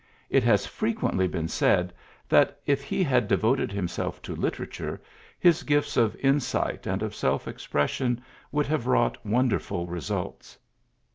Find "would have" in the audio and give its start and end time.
8.51-8.87